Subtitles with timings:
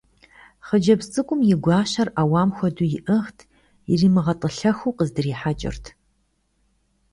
[0.65, 3.39] Хъыджэбз цӏыкӏум и гуащэр ӏэуам хуэдэу иӏыгът,
[3.91, 5.85] иримыгъэтӏылъэху къыздрихьэкӏырт.